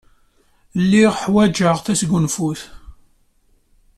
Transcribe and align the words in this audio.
Lliɣ 0.81 1.13
ḥwajeɣ 1.21 1.77
tasgunfut. 1.79 2.61